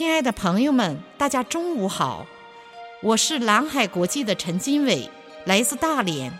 [0.00, 2.24] 亲爱的朋友们，大家中午好，
[3.02, 5.10] 我是蓝海国际的陈金伟，
[5.44, 6.32] 来自大连。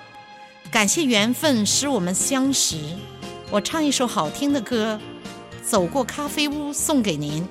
[0.72, 2.78] 感谢缘分使我们相识，
[3.50, 4.98] 我唱一首好听的歌
[5.62, 7.46] 《走过咖啡屋》送给您。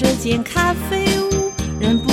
[0.00, 2.08] 这间咖啡屋，忍不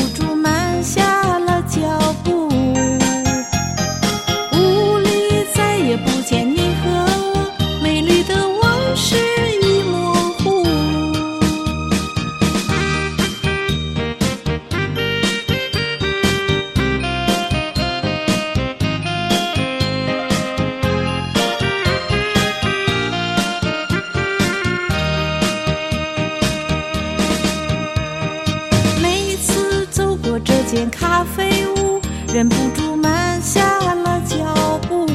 [30.76, 32.02] 间咖啡屋，
[32.34, 35.06] 忍不住慢下了脚步。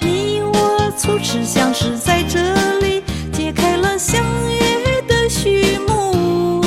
[0.00, 2.38] 你我初次相识在这
[2.78, 6.62] 里，揭开了相约的序幕。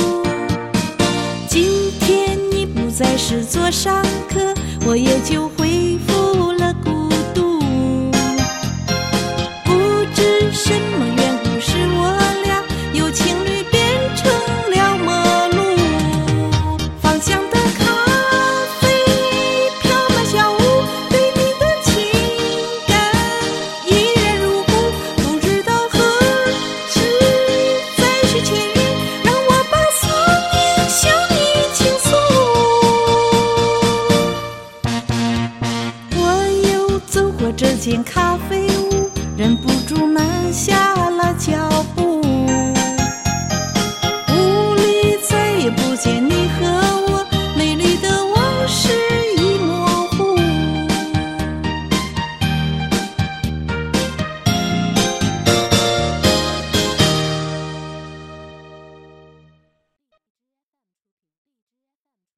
[1.48, 4.52] 今天你不再是座上客，
[4.84, 5.89] 我也就恢
[37.60, 38.29] 事情看